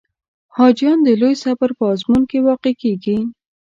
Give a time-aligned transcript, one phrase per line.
[0.55, 3.17] حاجیان د لوی صبر په آزمون کې واقع کېږي.